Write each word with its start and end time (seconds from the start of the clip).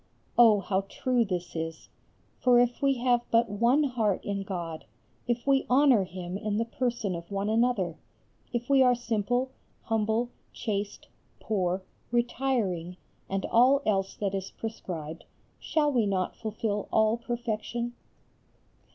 Oh, 0.35 0.61
how 0.61 0.81
true 0.89 1.23
this 1.23 1.55
is! 1.55 1.87
For 2.39 2.59
if 2.59 2.81
we 2.81 2.95
have 2.95 3.21
but 3.29 3.49
one 3.51 3.83
heart 3.83 4.25
in 4.25 4.41
God, 4.41 4.85
if 5.27 5.45
we 5.45 5.67
honour 5.69 6.05
Him 6.05 6.39
in 6.39 6.57
the 6.57 6.65
person 6.65 7.13
of 7.13 7.29
one 7.29 7.49
another; 7.49 7.99
if 8.51 8.67
we 8.67 8.81
are 8.81 8.95
simple, 8.95 9.51
humble, 9.83 10.31
chaste, 10.53 11.07
poor, 11.39 11.83
retiring, 12.11 12.97
and 13.29 13.45
all 13.45 13.83
else 13.85 14.15
that 14.15 14.33
is 14.33 14.49
prescribed, 14.49 15.25
shall 15.59 15.91
we 15.91 16.07
not 16.07 16.35
fulfil 16.35 16.89
all 16.91 17.15
perfection? 17.17 17.93